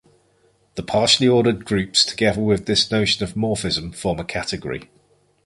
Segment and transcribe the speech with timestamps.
[0.77, 4.89] The partially ordered groups, together with this notion of morphism, form a category.